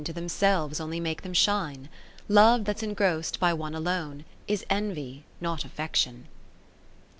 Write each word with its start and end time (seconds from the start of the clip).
To 0.05 0.13
themselves 0.13 0.79
only 0.79 0.99
make 0.99 1.21
them 1.21 1.35
shine? 1.35 1.87
Love 2.27 2.65
that 2.65 2.79
's 2.79 2.81
engross'd 2.81 3.39
by 3.39 3.53
one 3.53 3.75
alone, 3.75 4.25
Is 4.47 4.65
envy, 4.67 5.25
not 5.39 5.63
affection. 5.63 6.27